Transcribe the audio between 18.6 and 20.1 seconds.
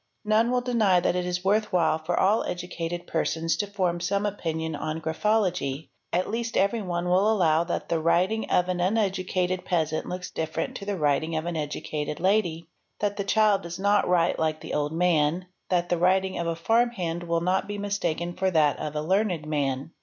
| a learned man.